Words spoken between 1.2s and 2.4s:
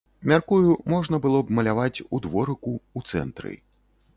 было б маляваць у